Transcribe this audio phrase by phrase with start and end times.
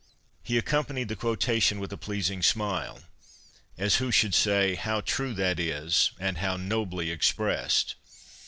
[0.43, 3.01] 'He accompanied the quotation with a pleasing smile,
[3.77, 7.93] as who should say,' How true that is and how nobly expressed